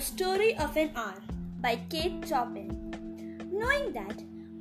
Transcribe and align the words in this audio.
The 0.00 0.06
Story 0.06 0.56
of 0.56 0.78
an 0.78 0.92
Hour 0.96 1.20
by 1.60 1.76
Kate 1.90 2.26
Chopin. 2.26 2.70
Knowing 3.52 3.92
that 3.92 4.16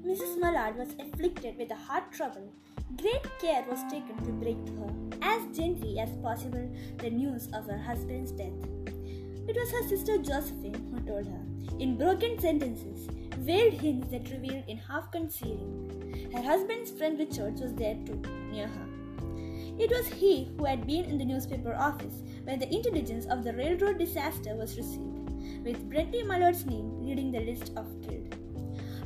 Mrs. 0.05 0.37
Mallard 0.37 0.75
was 0.75 0.89
afflicted 0.99 1.57
with 1.57 1.71
a 1.71 1.75
heart 1.75 2.11
trouble, 2.11 2.51
great 2.97 3.25
care 3.39 3.63
was 3.69 3.81
taken 3.89 4.17
to 4.25 4.33
break 4.33 4.65
to 4.65 4.73
her, 4.73 4.93
as 5.21 5.55
gently 5.55 5.97
as 5.97 6.11
possible, 6.21 6.69
the 6.97 7.09
news 7.09 7.47
of 7.53 7.67
her 7.67 7.77
husband's 7.77 8.33
death. 8.33 8.51
It 9.47 9.55
was 9.55 9.71
her 9.71 9.87
sister 9.87 10.17
Josephine 10.17 10.91
who 10.91 10.99
told 11.07 11.25
her, 11.25 11.45
in 11.79 11.97
broken 11.97 12.37
sentences, 12.37 13.07
veiled 13.37 13.75
hints 13.75 14.09
that 14.09 14.29
revealed 14.31 14.65
in 14.67 14.77
half 14.77 15.09
concealing. 15.09 16.29
Her 16.35 16.43
husband's 16.43 16.91
friend 16.91 17.17
Richards 17.17 17.61
was 17.61 17.73
there 17.75 17.95
too, 18.05 18.21
near 18.51 18.67
her. 18.67 18.89
It 19.79 19.89
was 19.89 20.07
he 20.07 20.51
who 20.57 20.65
had 20.65 20.85
been 20.85 21.05
in 21.05 21.17
the 21.17 21.23
newspaper 21.23 21.73
office 21.73 22.23
when 22.43 22.59
the 22.59 22.67
intelligence 22.75 23.25
of 23.27 23.45
the 23.45 23.53
railroad 23.53 23.99
disaster 23.99 24.53
was 24.57 24.75
received, 24.75 25.28
with 25.63 25.89
Brently 25.89 26.23
Mallard's 26.25 26.65
name 26.65 27.05
leading 27.05 27.31
the 27.31 27.39
list 27.39 27.71
of 27.75 27.87
killed. 28.01 28.35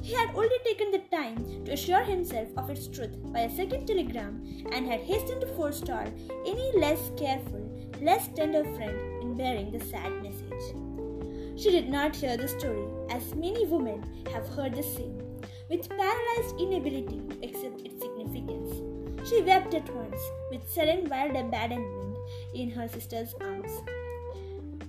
He 0.02 0.14
had 0.14 0.36
only 0.36 0.58
taken 0.66 0.92
the 0.92 1.00
time 1.16 1.64
to 1.64 1.72
assure 1.72 2.04
himself 2.04 2.50
of 2.58 2.70
its 2.70 2.88
truth 2.88 3.16
by 3.32 3.42
a 3.42 3.56
second 3.56 3.88
telegram 3.88 4.44
and 4.74 4.86
had 4.86 5.00
hastened 5.00 5.40
to 5.42 5.48
forestall 5.56 6.12
any 6.46 6.72
less 6.78 7.12
careful, 7.18 7.64
less 8.02 8.28
tender 8.36 8.66
friend 8.76 9.24
in 9.24 9.38
bearing 9.38 9.72
the 9.72 9.80
sad 9.86 10.12
message. 10.22 10.76
She 11.56 11.72
did 11.72 11.88
not 11.88 12.16
hear 12.16 12.36
the 12.36 12.50
story, 12.50 12.86
as 13.10 13.34
many 13.36 13.66
women 13.66 14.04
have 14.34 14.48
heard 14.50 14.76
the 14.76 14.84
same, 14.84 15.18
with 15.70 15.88
paralyzed 15.88 16.60
inability 16.60 17.22
to 17.30 17.48
accept 17.48 17.82
its 17.82 18.02
significance. 18.02 19.30
She 19.30 19.42
wept 19.42 19.74
at 19.74 19.90
once, 19.96 20.20
with 20.52 20.70
sudden 20.70 21.08
wild 21.10 21.38
abandonment 21.38 22.18
in 22.54 22.72
her 22.72 22.90
sister's 22.90 23.34
arms. 23.40 23.72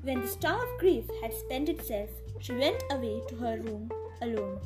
When 0.05 0.21
the 0.21 0.29
storm 0.29 0.61
of 0.61 0.79
grief 0.79 1.05
had 1.23 1.33
spent 1.33 1.71
itself, 1.71 2.11
she 2.39 2.53
went 2.53 2.83
away 2.91 3.23
to 3.27 3.37
her 3.37 3.57
room 3.57 3.91
alone. 4.21 4.61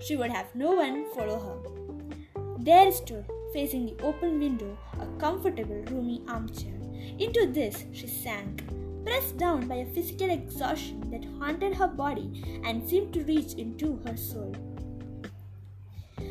She 0.00 0.16
would 0.16 0.32
have 0.32 0.52
no 0.52 0.72
one 0.72 1.06
follow 1.14 1.38
her. 1.38 2.40
There 2.58 2.90
stood, 2.90 3.24
facing 3.52 3.86
the 3.86 4.02
open 4.02 4.40
window, 4.40 4.76
a 5.00 5.06
comfortable, 5.20 5.80
roomy 5.92 6.22
armchair. 6.26 6.74
Into 7.20 7.46
this 7.52 7.84
she 7.92 8.08
sank, 8.08 8.64
pressed 9.04 9.36
down 9.36 9.68
by 9.68 9.76
a 9.76 9.86
physical 9.94 10.30
exhaustion 10.30 11.08
that 11.12 11.24
haunted 11.38 11.76
her 11.76 11.86
body 11.86 12.60
and 12.64 12.82
seemed 12.88 13.14
to 13.14 13.22
reach 13.22 13.54
into 13.54 14.00
her 14.04 14.16
soul. 14.16 14.56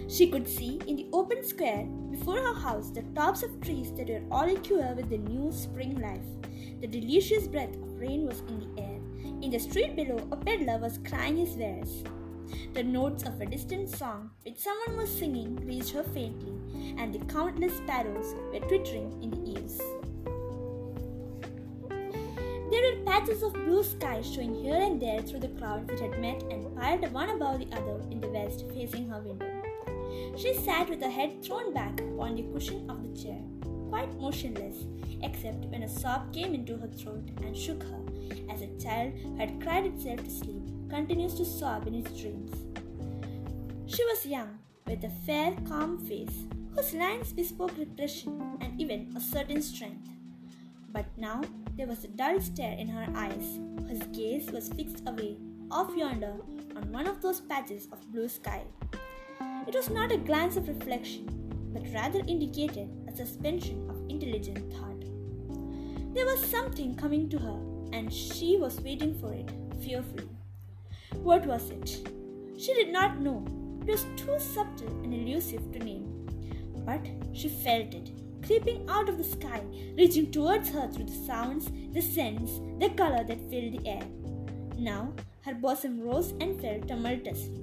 She 0.09 0.30
could 0.30 0.50
see 0.50 0.81
in 0.85 0.97
the 0.97 1.07
open 1.13 1.45
square 1.47 1.85
before 2.11 2.39
her 2.39 2.55
house 2.55 2.89
the 2.89 3.03
tops 3.16 3.41
of 3.41 3.61
trees 3.61 3.94
that 3.94 4.09
were 4.09 4.23
all 4.30 4.53
aqua 4.53 4.95
with 4.97 5.09
the 5.09 5.17
new 5.17 5.50
spring 5.53 5.95
life. 6.02 6.28
The 6.81 6.88
delicious 6.88 7.47
breath 7.47 7.73
of 7.75 7.92
rain 8.04 8.26
was 8.28 8.42
in 8.52 8.59
the 8.59 8.82
air. 8.82 9.00
In 9.42 9.50
the 9.50 9.59
street 9.59 9.96
below, 9.96 10.20
a 10.32 10.38
peddler 10.38 10.78
was 10.78 11.00
crying 11.09 11.38
his 11.38 11.56
wares. 11.56 12.04
The 12.73 12.84
notes 12.84 13.23
of 13.23 13.40
a 13.40 13.46
distant 13.46 13.90
song 13.90 14.32
which 14.46 14.59
someone 14.59 14.98
was 14.98 15.09
singing 15.09 15.56
reached 15.66 15.94
her 15.98 16.04
faintly, 16.04 16.54
and 16.98 17.14
the 17.14 17.26
countless 17.34 17.78
sparrows 17.78 18.36
were 18.52 18.68
twittering 18.68 19.09
in 19.24 19.30
the 19.31 19.44
eaves. 19.54 19.78
There 22.72 22.86
were 22.86 23.06
patches 23.06 23.44
of 23.44 23.54
blue 23.54 23.84
sky 23.84 24.22
showing 24.22 24.56
here 24.56 24.81
and 24.81 25.02
there 25.02 25.22
through 25.22 25.42
the 25.42 25.56
clouds 25.59 25.88
that 25.88 26.00
had 26.00 26.20
met 26.20 26.44
and 26.52 26.76
piled 26.76 27.12
one 27.14 27.30
above 27.30 27.59
the 27.59 27.76
other 27.78 27.98
in 28.12 28.20
the 28.20 28.30
west 28.30 28.66
facing 28.74 29.08
her 29.09 29.22
window. 29.22 29.52
She 30.36 30.54
sat 30.54 30.90
with 30.90 31.02
her 31.02 31.09
head 31.09 31.44
thrown 31.44 31.74
back 31.74 32.02
upon 32.02 32.36
the 32.36 32.44
cushion 32.54 32.90
of 32.90 33.04
the 33.04 33.24
chair, 33.24 33.42
quite 33.94 34.19
motionless, 34.19 34.88
except 35.22 35.66
when 35.66 35.83
a 35.83 35.88
sob 35.88 36.33
came 36.33 36.55
into 36.55 36.75
her 36.77 36.88
throat 36.88 37.30
and 37.44 37.55
shook 37.55 37.83
her, 37.83 38.00
as 38.52 38.63
a 38.63 38.75
child 38.83 39.13
who 39.22 39.35
had 39.38 39.61
cried 39.61 39.85
itself 39.85 40.23
to 40.23 40.31
sleep 40.31 40.63
continues 40.89 41.35
to 41.35 41.45
sob 41.45 41.85
in 41.85 41.94
its 41.94 42.19
dreams. 42.19 42.51
She 43.85 44.03
was 44.06 44.25
young, 44.25 44.57
with 44.88 45.03
a 45.03 45.12
fair, 45.28 45.53
calm 45.68 46.00
face, 46.00 46.47
whose 46.75 46.95
lines 46.95 47.34
bespoke 47.34 47.78
repression 47.78 48.57
and 48.62 48.81
even 48.81 49.13
a 49.16 49.22
certain 49.22 49.62
strength. 49.62 50.09
But 50.91 51.06
now 51.16 51.44
there 51.78 51.85
was 51.85 52.03
a 52.03 52.07
dull 52.07 52.41
stare 52.41 52.75
in 52.75 52.88
her 52.88 53.07
eyes, 53.16 53.59
whose 53.88 54.01
gaze 54.07 54.50
was 54.50 54.69
fixed 54.69 55.03
away, 55.06 55.38
off 55.69 55.95
yonder, 55.95 56.34
on 56.75 56.91
one 56.91 57.06
of 57.06 57.22
those 57.22 57.41
patches 57.41 57.89
of 57.91 58.12
blue 58.12 58.28
sky. 58.28 58.63
It 59.68 59.75
was 59.75 59.91
not 59.91 60.12
a 60.12 60.18
glance 60.18 60.57
of 60.57 60.68
reflection, 60.68 61.28
but 61.72 61.94
rather 61.94 62.22
indicated 62.28 62.89
suspension 63.16 63.90
of 63.90 64.09
intelligent 64.09 64.74
thought. 64.74 65.01
There 66.13 66.25
was 66.25 66.46
something 66.46 66.96
coming 66.96 67.29
to 67.29 67.40
her, 67.40 67.59
and 67.91 68.13
she 68.13 68.57
was 68.57 68.79
waiting 68.81 69.13
for 69.19 69.34
it, 69.34 69.50
fearfully. 69.81 70.29
What 71.22 71.46
was 71.46 71.69
it? 71.69 72.07
She 72.57 72.74
did 72.74 72.91
not 72.91 73.19
know. 73.19 73.46
It 73.85 73.91
was 73.91 74.06
too 74.16 74.38
subtle 74.40 74.88
and 75.03 75.13
elusive 75.13 75.72
to 75.72 75.79
name. 75.79 76.28
But 76.85 77.06
she 77.34 77.50
felt 77.50 77.94
it, 77.94 78.12
creeping 78.46 78.90
out 78.90 79.09
of 79.09 79.18
the 79.18 79.24
sky, 79.24 79.62
reaching 79.97 80.31
towards 80.31 80.69
her 80.69 80.88
through 80.88 81.06
the 81.06 81.25
sounds, 81.25 81.69
the 81.91 82.01
scents, 82.01 82.59
the 82.80 82.90
color 82.90 83.24
that 83.24 83.50
filled 83.50 83.74
the 83.74 83.88
air. 83.88 84.03
Now 84.78 85.13
her 85.41 85.53
bosom 85.53 86.01
rose 86.01 86.31
and 86.40 86.59
fell 86.62 86.80
tumultuously. 86.81 87.59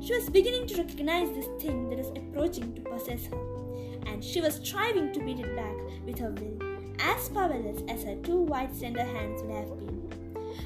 She 0.00 0.14
was 0.14 0.28
beginning 0.28 0.66
to 0.68 0.82
recognize 0.82 1.30
this 1.30 1.48
thing 1.62 1.88
that 1.88 1.98
was 1.98 2.10
approaching 2.10 2.74
to 2.74 2.82
possess 2.82 3.26
her, 3.26 3.53
and 4.06 4.22
she 4.24 4.40
was 4.40 4.56
striving 4.56 5.12
to 5.12 5.20
beat 5.20 5.40
it 5.40 5.56
back 5.56 5.76
with 6.04 6.18
her 6.18 6.30
will, 6.30 6.58
as 6.98 7.28
powerless 7.28 7.82
as 7.88 8.04
her 8.04 8.16
two 8.16 8.38
white, 8.38 8.74
slender 8.74 9.04
hands 9.04 9.42
would 9.42 9.54
have 9.54 9.78
been. 9.78 9.94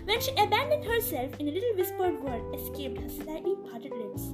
When 0.05 0.21
she 0.21 0.33
abandoned 0.33 0.85
herself 0.85 1.33
in 1.39 1.49
a 1.49 1.53
little 1.53 1.75
whispered 1.77 2.23
word 2.23 2.55
escaped 2.55 3.01
her 3.01 3.09
slightly 3.09 3.55
parted 3.71 3.93
lips. 3.93 4.31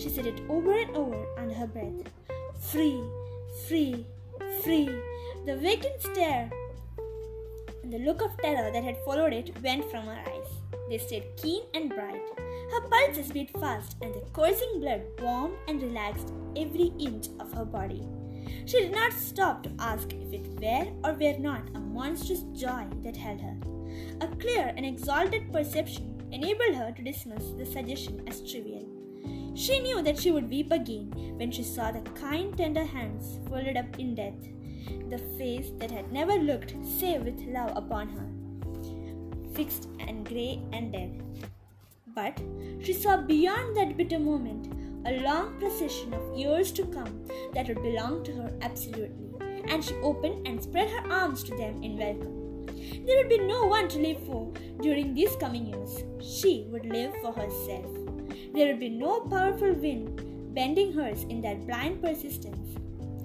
She 0.00 0.08
said 0.08 0.26
it 0.26 0.40
over 0.48 0.72
and 0.72 0.96
over 0.96 1.26
under 1.36 1.54
her 1.54 1.66
breath. 1.66 2.12
Free, 2.60 3.02
free, 3.66 4.06
free. 4.62 4.88
The 5.46 5.56
vacant 5.56 6.00
stare 6.00 6.50
and 7.82 7.92
the 7.92 8.06
look 8.06 8.20
of 8.20 8.36
terror 8.38 8.70
that 8.70 8.84
had 8.84 9.02
followed 9.04 9.32
it 9.32 9.50
went 9.62 9.90
from 9.90 10.04
her 10.04 10.22
eyes. 10.26 10.48
They 10.90 10.98
stayed 10.98 11.24
keen 11.36 11.62
and 11.72 11.88
bright. 11.88 12.22
Her 12.70 12.82
pulses 12.88 13.32
beat 13.32 13.50
fast, 13.58 13.96
and 14.02 14.12
the 14.14 14.20
coursing 14.32 14.80
blood 14.80 15.02
warmed 15.20 15.54
and 15.68 15.80
relaxed 15.80 16.32
every 16.54 16.92
inch 16.98 17.28
of 17.40 17.50
her 17.52 17.64
body. 17.64 18.06
She 18.66 18.80
did 18.80 18.92
not 18.92 19.12
stop 19.12 19.62
to 19.62 19.72
ask 19.78 20.12
if 20.12 20.32
it 20.32 20.46
were 20.60 20.86
or 21.04 21.14
were 21.14 21.38
not 21.38 21.68
a 21.74 21.80
monstrous 21.80 22.42
joy 22.54 22.86
that 23.02 23.16
held 23.16 23.40
her. 23.40 23.56
A 24.20 24.28
clear 24.36 24.72
and 24.76 24.84
exalted 24.84 25.52
perception 25.52 26.22
enabled 26.30 26.74
her 26.74 26.92
to 26.92 27.02
dismiss 27.02 27.50
the 27.56 27.64
suggestion 27.64 28.22
as 28.26 28.40
trivial. 28.40 28.86
She 29.54 29.80
knew 29.80 30.02
that 30.02 30.20
she 30.20 30.30
would 30.30 30.48
weep 30.48 30.70
again 30.70 31.10
when 31.36 31.50
she 31.50 31.62
saw 31.62 31.90
the 31.90 32.02
kind, 32.10 32.56
tender 32.56 32.84
hands 32.84 33.40
folded 33.48 33.76
up 33.76 33.98
in 33.98 34.14
death, 34.14 34.38
the 35.08 35.18
face 35.38 35.70
that 35.78 35.90
had 35.90 36.12
never 36.12 36.34
looked 36.34 36.74
save 36.84 37.22
with 37.22 37.40
love 37.42 37.72
upon 37.76 38.08
her, 38.08 39.54
fixed 39.54 39.88
and 39.98 40.24
grey 40.24 40.62
and 40.72 40.92
dead. 40.92 41.22
But 42.14 42.40
she 42.82 42.92
saw 42.92 43.16
beyond 43.16 43.76
that 43.76 43.96
bitter 43.96 44.18
moment 44.18 44.72
a 45.06 45.20
long 45.20 45.58
procession 45.58 46.12
of 46.14 46.36
years 46.36 46.72
to 46.72 46.84
come 46.86 47.24
that 47.54 47.68
would 47.68 47.82
belong 47.82 48.24
to 48.24 48.32
her 48.32 48.52
absolutely, 48.62 49.30
and 49.68 49.84
she 49.84 49.94
opened 49.96 50.46
and 50.46 50.62
spread 50.62 50.88
her 50.90 51.10
arms 51.10 51.42
to 51.44 51.56
them 51.56 51.82
in 51.82 51.96
welcome. 51.96 52.66
There 53.06 53.16
would 53.16 53.28
be 53.28 53.38
no 53.38 53.66
one 53.66 53.88
to 53.88 53.98
live 53.98 54.24
for 54.26 54.52
during 54.82 55.14
these 55.14 55.34
coming 55.36 55.66
years. 55.66 56.04
She 56.22 56.66
would 56.70 56.86
live 56.86 57.12
for 57.22 57.32
herself. 57.32 57.86
There 58.54 58.66
would 58.66 58.80
be 58.80 58.88
no 58.88 59.20
powerful 59.20 59.72
wind 59.72 60.54
bending 60.54 60.92
hers 60.92 61.24
in 61.24 61.40
that 61.42 61.66
blind 61.66 62.02
persistence 62.02 62.78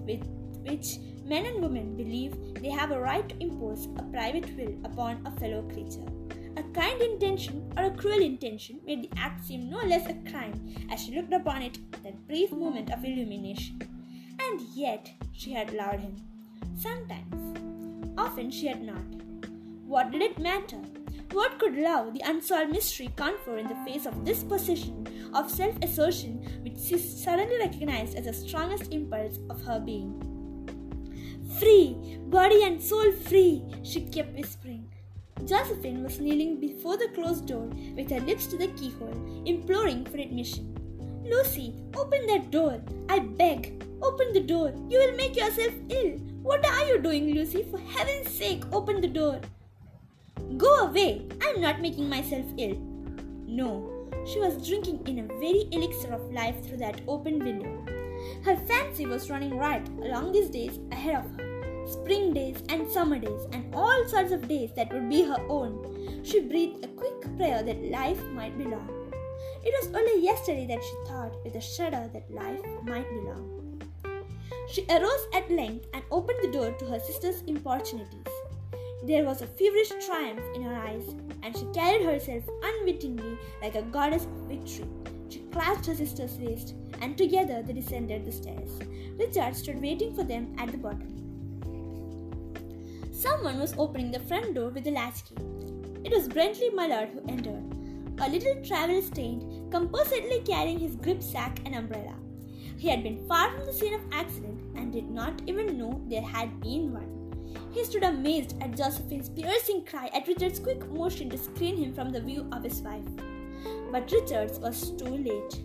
with 0.06 0.24
which 0.66 0.98
men 1.26 1.46
and 1.46 1.62
women 1.62 1.96
believe 1.96 2.36
they 2.62 2.70
have 2.70 2.92
a 2.92 3.00
right 3.00 3.28
to 3.28 3.36
impose 3.42 3.88
a 3.98 4.04
private 4.04 4.56
will 4.58 4.74
upon 4.84 5.26
a 5.26 5.40
fellow 5.40 5.62
creature. 5.74 6.08
A 6.56 6.64
kind 6.74 7.02
intention 7.02 7.74
or 7.76 7.86
a 7.86 7.92
cruel 7.92 8.22
intention 8.22 8.80
made 8.86 9.04
the 9.04 9.20
act 9.20 9.44
seem 9.44 9.70
no 9.70 9.80
less 9.80 10.08
a 10.08 10.30
crime 10.30 10.76
as 10.92 11.04
she 11.04 11.16
looked 11.16 11.34
upon 11.34 11.62
it 11.62 11.80
that 12.04 12.28
brief 12.28 12.52
moment 12.52 12.92
of 12.92 13.04
illumination. 13.04 13.82
And 14.40 14.62
yet 14.74 15.12
she 15.32 15.52
had 15.52 15.74
loved 15.74 16.02
him. 16.02 16.16
Sometimes. 16.78 17.58
Often 18.18 18.52
she 18.52 18.68
had 18.68 18.84
not. 18.84 19.04
What 19.86 20.12
did 20.12 20.22
it 20.22 20.38
matter? 20.38 20.80
What 21.32 21.58
could 21.58 21.76
love, 21.76 22.14
the 22.14 22.22
unsolved 22.24 22.72
mystery, 22.72 23.10
confer 23.16 23.58
in 23.58 23.68
the 23.68 23.84
face 23.86 24.06
of 24.06 24.24
this 24.24 24.44
position 24.44 25.08
of 25.34 25.50
self 25.50 25.76
assertion 25.82 26.36
which 26.62 26.78
she 26.78 27.00
suddenly 27.00 27.58
recognized 27.58 28.16
as 28.16 28.26
the 28.26 28.34
strongest 28.34 28.94
impulse 28.94 29.40
of 29.50 29.64
her 29.64 29.80
being? 29.80 30.14
Free, 31.60 32.20
body 32.28 32.64
and 32.64 32.82
soul 32.82 33.12
free, 33.12 33.64
she 33.82 34.02
kept 34.02 34.38
whispering. 34.38 34.94
Josephine 35.46 36.04
was 36.04 36.20
kneeling 36.20 36.60
before 36.60 36.98
the 36.98 37.10
closed 37.14 37.48
door 37.48 37.68
with 37.96 38.10
her 38.10 38.20
lips 38.22 38.48
to 38.48 38.58
the 38.58 38.68
keyhole, 38.68 39.44
imploring 39.46 40.06
for 40.06 40.18
admission. 40.18 40.70
Lucy, 41.26 41.76
open 41.96 42.26
that 42.28 42.52
door. 42.52 42.82
I 43.10 43.20
beg. 43.20 43.84
Open 44.02 44.34
the 44.34 44.42
door. 44.42 44.74
You 44.90 45.00
will 45.00 45.16
make 45.16 45.36
yourself 45.36 45.74
ill. 45.90 46.18
What 46.42 46.66
are 46.66 46.86
you 46.86 47.00
doing, 47.00 47.34
Lucy? 47.34 47.64
For 47.64 47.80
heaven's 47.80 48.30
sake, 48.30 48.64
open 48.72 49.02
the 49.02 49.08
door. 49.08 49.40
Go 50.58 50.88
away! 50.88 51.28
I'm 51.42 51.62
not 51.62 51.82
making 51.82 52.10
myself 52.10 52.46
ill. 52.58 52.76
No, 53.48 54.10
she 54.26 54.40
was 54.40 54.68
drinking 54.68 55.08
in 55.08 55.20
a 55.20 55.40
very 55.40 55.68
elixir 55.72 56.14
of 56.14 56.32
life 56.32 56.66
through 56.66 56.78
that 56.78 57.02
open 57.08 57.40
window. 57.40 57.86
Her 58.44 58.56
fancy 58.56 59.06
was 59.06 59.30
running 59.30 59.58
right 59.58 59.88
along 60.02 60.32
these 60.32 60.50
days 60.50 60.80
ahead 60.92 61.16
of 61.16 61.32
her 61.38 61.53
spring 61.88 62.34
days 62.34 62.64
and 62.70 62.90
summer 62.90 63.20
days, 63.20 63.48
and 63.52 63.74
all 63.74 64.08
sorts 64.08 64.32
of 64.32 64.48
days 64.48 64.72
that 64.76 64.92
would 64.94 65.10
be 65.10 65.24
her 65.24 65.40
own. 65.50 66.22
She 66.24 66.42
breathed 66.42 66.84
a 66.84 66.88
quick 66.90 67.38
prayer 67.38 67.64
that 67.64 67.92
life 67.92 68.24
might 68.30 68.58
be 68.58 68.66
long. 68.66 68.90
It 69.64 69.74
was 69.80 69.96
only 69.96 70.24
yesterday 70.24 70.66
that 70.68 70.84
she 70.84 71.10
thought 71.10 71.44
with 71.44 71.56
a 71.56 71.62
shudder 71.62 72.10
that 72.14 72.32
life 72.32 72.66
might 72.84 73.10
be 73.10 73.22
long. 73.22 73.82
She 74.70 74.86
arose 74.90 75.28
at 75.34 75.52
length 75.52 75.88
and 75.94 76.04
opened 76.12 76.40
the 76.42 76.52
door 76.52 76.72
to 76.72 76.86
her 76.86 77.00
sister's 77.00 77.42
importunities. 77.44 78.28
There 79.06 79.26
was 79.26 79.42
a 79.42 79.48
feverish 79.48 79.92
triumph 80.06 80.42
in 80.56 80.64
her 80.64 80.76
eyes, 80.76 81.16
and 81.44 81.56
she 81.56 81.66
carried 81.74 82.06
herself 82.06 82.44
unwittingly 82.64 83.38
like 83.62 83.76
a 83.76 83.82
goddess 83.82 84.26
of 84.26 84.48
victory. 84.48 84.88
She 85.30 85.40
clasped 85.52 85.88
her 85.88 85.96
sister's 85.96 86.38
waist, 86.38 86.76
and 87.02 87.18
together 87.18 87.62
they 87.62 87.74
descended 87.74 88.26
the 88.26 88.32
stairs. 88.32 88.80
Richard 89.18 89.56
stood 89.56 89.82
waiting 89.82 90.16
for 90.16 90.24
them 90.24 90.56
at 90.58 90.72
the 90.72 90.78
bottom. 90.78 91.23
Someone 93.24 93.58
was 93.58 93.74
opening 93.78 94.12
the 94.12 94.20
front 94.20 94.54
door 94.54 94.68
with 94.68 94.86
a 94.86 94.92
latchkey. 94.92 95.38
It 96.04 96.12
was 96.12 96.28
Brently 96.28 96.76
Mallard 96.76 97.08
who 97.08 97.32
entered, 97.32 97.64
a 98.20 98.30
little 98.30 98.62
travel 98.66 99.02
stained, 99.02 99.72
composedly 99.72 100.42
carrying 100.46 100.78
his 100.78 100.98
grip 100.98 101.24
sack 101.24 101.62
and 101.64 101.74
umbrella. 101.74 102.16
He 102.78 102.90
had 102.90 103.02
been 103.02 103.26
far 103.26 103.50
from 103.52 103.66
the 103.66 103.72
scene 103.72 103.94
of 103.94 104.02
accident 104.12 104.60
and 104.76 104.92
did 104.92 105.10
not 105.10 105.42
even 105.48 105.78
know 105.78 106.04
there 106.10 106.22
had 106.22 106.60
been 106.60 106.92
one. 106.92 107.72
He 107.72 107.86
stood 107.86 108.04
amazed 108.04 108.62
at 108.62 108.76
Josephine's 108.76 109.30
piercing 109.30 109.86
cry 109.86 110.10
at 110.14 110.28
Richard's 110.28 110.60
quick 110.60 110.86
motion 110.92 111.30
to 111.30 111.38
screen 111.38 111.78
him 111.78 111.94
from 111.94 112.10
the 112.10 112.20
view 112.20 112.46
of 112.52 112.62
his 112.62 112.82
wife. 112.82 113.08
But 113.90 114.12
Richards 114.12 114.60
was 114.60 114.92
too 114.98 115.16
late. 115.16 115.62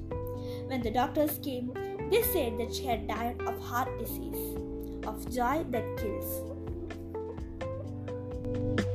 When 0.68 0.80
the 0.80 0.92
doctors 0.92 1.40
came, 1.42 1.72
they 2.08 2.22
said 2.22 2.56
that 2.60 2.72
she 2.72 2.84
had 2.84 3.08
died 3.08 3.42
of 3.48 3.58
heart 3.58 3.98
disease, 3.98 4.56
of 5.04 5.28
joy 5.34 5.64
that 5.70 5.96
kills 5.96 6.57
you 8.54 8.87